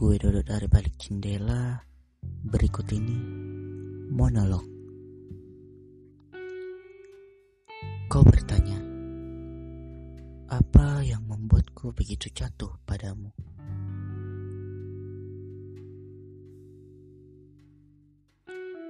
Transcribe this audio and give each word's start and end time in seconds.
Gue 0.00 0.16
duduk 0.16 0.48
dari 0.48 0.64
balik 0.64 0.96
jendela. 0.96 1.76
Berikut 2.24 2.88
ini 2.88 3.20
monolog. 4.08 4.64
Kau 8.08 8.24
bertanya, 8.24 8.80
apa 10.48 11.04
yang 11.04 11.20
membuatku 11.28 11.92
begitu 11.92 12.32
jatuh 12.32 12.80
padamu? 12.88 13.28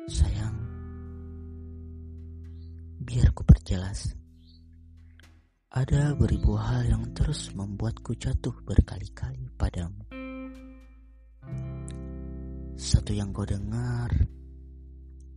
Sayang, 0.07 0.57
biar 3.03 3.35
ku 3.35 3.43
perjelas. 3.43 4.15
Ada 5.75 6.15
beribu 6.15 6.55
hal 6.55 6.87
yang 6.87 7.03
terus 7.19 7.51
membuatku 7.51 8.15
jatuh 8.15 8.55
berkali-kali 8.63 9.51
padamu. 9.59 10.20
Satu 12.81 13.13
yang 13.13 13.29
kau 13.37 13.45
dengar 13.45 14.09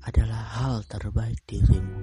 adalah 0.07 0.43
hal 0.63 0.79
terbaik 0.88 1.43
dirimu. 1.43 1.99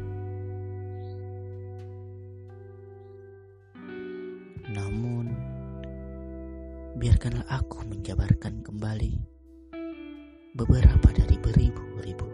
Namun, 4.68 5.32
biarkanlah 7.00 7.48
aku 7.48 7.88
menjabarkan 7.88 8.60
kembali 8.60 9.16
beberapa 10.60 11.08
dari 11.08 11.40
beribu-ribu. 11.40 12.28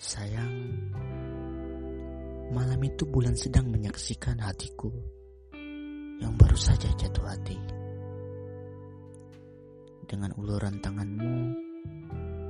Sayang, 0.00 0.56
malam 2.48 2.80
itu 2.80 3.04
bulan 3.04 3.36
sedang 3.36 3.68
menyaksikan 3.68 4.40
hatiku 4.40 4.88
yang 6.16 6.32
baru 6.40 6.56
saja 6.56 6.88
jatuh 6.96 7.28
hati. 7.28 7.81
Dengan 10.12 10.28
uluran 10.36 10.76
tanganmu, 10.76 11.34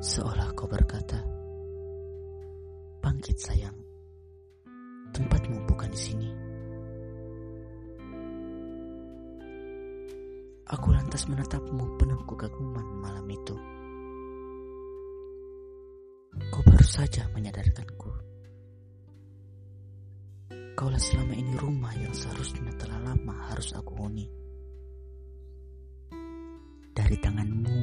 seolah 0.02 0.50
kau 0.58 0.66
berkata, 0.66 1.22
Bangkit 2.98 3.38
sayang, 3.38 3.78
tempatmu 5.14 5.62
bukan 5.70 5.86
di 5.94 6.00
sini. 6.02 6.30
Aku 10.74 10.90
lantas 10.90 11.22
menatapmu 11.30 12.02
penuh 12.02 12.18
kekaguman 12.26 12.98
malam 12.98 13.30
itu. 13.30 13.54
Kau 16.50 16.66
baru 16.66 16.82
saja 16.82 17.30
menyadarkanku. 17.30 18.10
Kaulah 20.74 20.98
selama 20.98 21.38
ini 21.38 21.54
rumah 21.62 21.94
yang 21.94 22.10
seharusnya 22.10 22.74
telah 22.74 22.98
lama 22.98 23.54
harus 23.54 23.70
aku 23.70 23.94
huni. 24.02 24.26
Dari 27.12 27.28
tanganmu, 27.28 27.78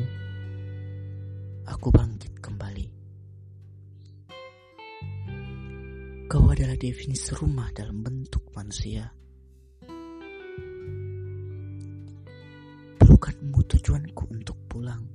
aku 1.69 1.87
bangkit 1.93 2.41
kembali. 2.41 2.85
Kau 6.25 6.49
adalah 6.49 6.73
definisi 6.73 7.37
rumah 7.37 7.69
dalam 7.69 8.01
bentuk 8.01 8.49
manusia. 8.57 9.05
Pelukanmu 12.97 13.59
tujuanku 13.69 14.33
untuk 14.33 14.57
pulang. 14.65 15.05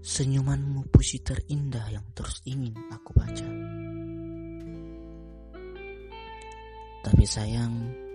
Senyumanmu 0.00 0.88
puisi 0.88 1.20
terindah 1.20 1.92
yang 1.92 2.08
terus 2.16 2.40
ingin 2.48 2.72
aku 2.88 3.12
baca. 3.12 3.48
Tapi 7.04 7.24
sayang, 7.28 8.07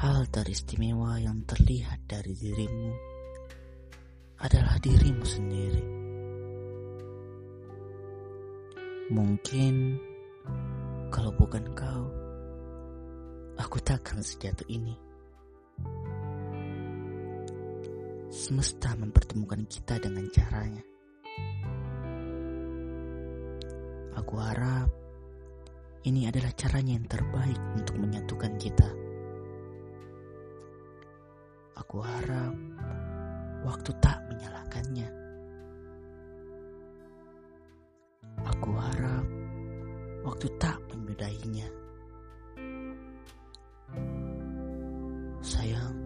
hal 0.00 0.24
teristimewa 0.32 1.20
yang 1.20 1.44
terlihat 1.44 2.08
dari 2.08 2.32
dirimu 2.32 2.88
adalah 4.40 4.80
dirimu 4.80 5.20
sendiri. 5.28 5.84
Mungkin 9.12 10.00
kalau 11.12 11.36
bukan 11.36 11.68
kau, 11.76 12.08
aku 13.60 13.76
takkan 13.84 14.24
sejatuh 14.24 14.64
ini. 14.72 14.96
Semesta 18.32 18.96
mempertemukan 18.96 19.68
kita 19.68 20.00
dengan 20.00 20.24
caranya. 20.32 20.84
Aku 24.16 24.40
harap 24.40 24.88
ini 26.08 26.24
adalah 26.24 26.56
caranya 26.56 26.96
yang 26.96 27.04
terbaik 27.04 27.60
untuk 27.76 28.00
menyatukan 28.00 28.56
kita. 28.56 28.99
Aku 31.80 31.96
harap 32.04 32.52
waktu 33.64 33.90
tak 34.04 34.20
menyalahkannya. 34.28 35.08
Aku 38.44 38.70
harap 38.76 39.24
waktu 40.20 40.46
tak 40.60 40.76
menyudahinya. 40.92 41.68
Sayang, 45.40 45.96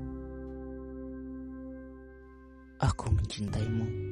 aku 2.79 3.11
mencintaimu. 3.11 4.03